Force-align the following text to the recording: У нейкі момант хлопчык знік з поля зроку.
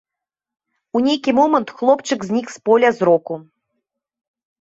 У 0.99 1.01
нейкі 1.07 1.31
момант 1.39 1.73
хлопчык 1.81 2.19
знік 2.29 2.47
з 2.55 2.63
поля 2.71 2.89
зроку. 3.01 3.37